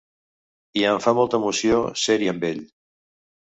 I 0.79 0.85
em 0.91 0.97
fa 1.03 1.13
molta 1.19 1.39
emoció 1.41 1.83
ser-hi 2.05 2.31
amb 2.33 2.49
ell. 2.51 2.65